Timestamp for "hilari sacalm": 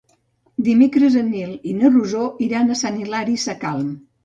3.05-3.97